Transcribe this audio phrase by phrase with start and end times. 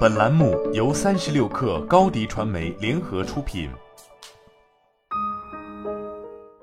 [0.00, 3.70] 本栏目由三十六氪高低传媒联合出品。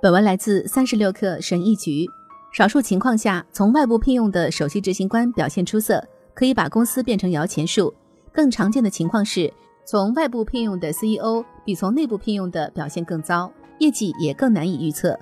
[0.01, 2.05] 本文来自三十六氪神译局。
[2.53, 6.03] 少数情况下，从外部聘用的首席执行官表现出色，
[6.35, 7.93] 可以把公司变成摇钱树。
[8.31, 9.51] 更常见的情况是，
[9.85, 15.17] 从外部聘用的 CEO 比从内部聘用的表现更糟，业绩也更难以预测。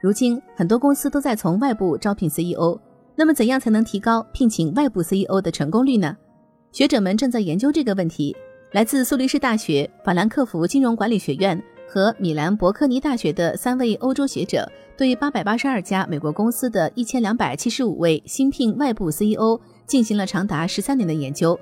[0.00, 2.78] 如今，很多公司都在从外部招聘 CEO。
[3.16, 6.16] 那么，怎样才能提高聘请外部 CEO 的成功率呢？
[6.70, 8.36] 学者们正在研究这个问题。
[8.72, 21.58] 来自苏黎世大学、法兰克福金融管理学院和米兰伯科尼大学的三位欧洲学者，对八百八十二家美国公司的一千两百七十五位新聘外部 CEO 进行了长达十三年的研究。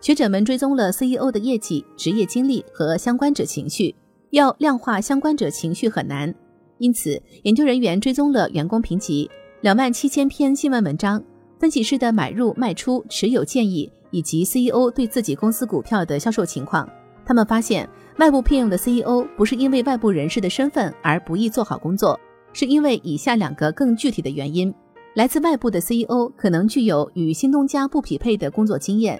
[0.00, 3.94] 学者们追踪了 CEO 的业绩、职业经历和相关者情绪。
[4.30, 6.34] 要量化相关者情绪很难，
[6.78, 9.30] 因此研究人员追踪了员工评级。
[9.60, 11.22] 两万七千篇新闻文章，
[11.58, 16.88] 分析师的买入、卖出、持有建议，以及 CEO 对自己公司股票的销售情况。
[17.22, 22.18] 他们发现，外部聘用的 CEO 不是因为外部人士的身份而不易做好工作，
[22.54, 24.74] 是因为以下两个更具体的原因：
[25.16, 29.18] 来自外部的 CEO 可能具有与新东家不匹配的工作经验；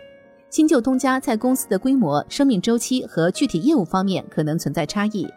[0.49, 5.29] 新旧东家在公司的规模、生命周期和具体业务方面可能存在差异。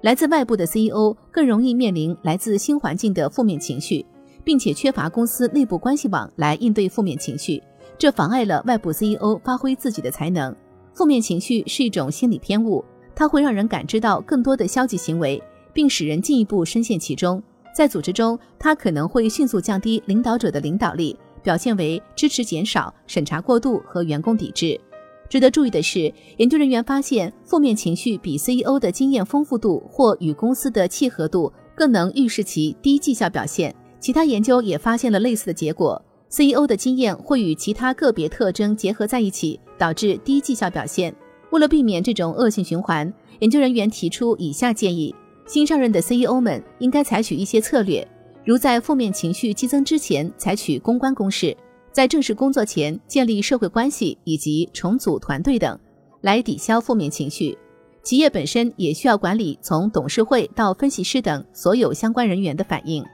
[0.00, 4.06] 来自外部的 CEO 更容易面临来自新环境的负面情绪。
[4.44, 7.62] 并且缺乏公司内部关系网来应对负面情绪，
[7.98, 10.54] 这妨碍了外部 CEO 发挥自己的才能。
[10.92, 15.42] 负面情绪是一种心理偏误，它会让人感知到更多的消极行为，
[15.72, 17.42] 并使人进一步深陷其中。
[17.74, 24.80] 在组织中，它可能会迅速降低领导者的领导力，表现为支持减少、审查过度和员工抵制。
[25.28, 33.74] 值得注意的是，研究人员发现，负面情绪比 CEO 的经验丰富度或与公司的契合度更能预示其低绩效表现。
[33.98, 36.00] 其他研究也发现了类似的结果。
[36.36, 41.14] CEO 的经验会与其他个别特征结合在一起，导致低绩效表现。
[41.50, 45.14] 为了避免这种恶性循环，研究人员提出以下建议：
[45.46, 48.04] 新上任的 CEO 们应该采取一些策略，
[48.44, 51.56] 如在负面情绪激增之前采取公关攻势，
[51.92, 55.78] 在正式工作前建立社会关系以及重组团队等，
[56.22, 57.56] 来抵消负面情绪。
[58.02, 63.04] 企业本身也需要管理从董事会到分析师等所有相关人员的反应。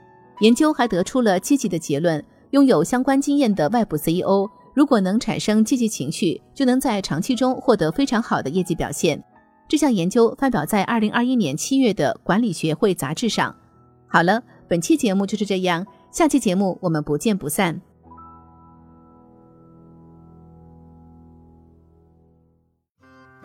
[0.40, 9.22] 研究还得出了积极的结论：拥有相关经验的外部 CEO，如果能产生积极情绪，就能在长期中获得非常好的业绩表现。
[9.68, 13.54] 这项研究发表在二零二一年七月的《管理学会杂志》上。
[14.08, 17.80] 好了，本期节目就是这样，下期节目我们不见不散。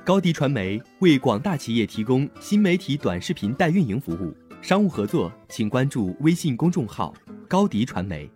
[0.03, 4.35] 高迪传媒为广大企业提供新媒体短视频代运营服务。
[4.61, 7.13] 商务合作，请关注微信公众号
[7.47, 8.27] “高迪传媒”。